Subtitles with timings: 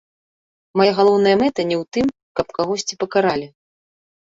[0.81, 2.07] Мая галоўная мэта не ў тым,
[2.41, 3.47] каб кагосьці пакаралі.